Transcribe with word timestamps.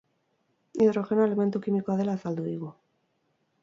Hidrogenoa 0.85 1.29
elementu 1.31 1.63
kimikoa 1.69 2.01
dela 2.03 2.19
azaldu 2.19 2.51
digu. 2.51 2.77